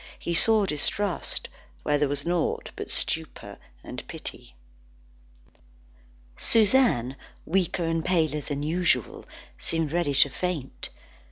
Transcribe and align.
He 0.17 0.33
saw 0.33 0.65
distrust 0.65 1.47
where 1.83 1.99
there 1.99 2.09
was 2.09 2.25
naught 2.25 2.71
but 2.75 2.89
stupor 2.89 3.59
and 3.83 4.01
pity. 4.07 4.55
Suzanne 6.35 7.15
weaker 7.45 7.83
and 7.83 8.03
paler 8.03 8.41
than 8.41 8.63
usual, 8.63 9.27
seemed 9.59 9.93
ready 9.93 10.15
to 10.15 10.29
faint. 10.31 10.89